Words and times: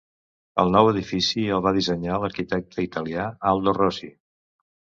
El 0.63 0.71
nou 0.75 0.87
edifici 0.93 1.43
el 1.57 1.61
va 1.67 1.75
dissenyar 1.75 2.17
l'arquitecte 2.23 2.87
italià 2.89 3.29
Aldo 3.53 3.75
Rossi. 3.81 4.11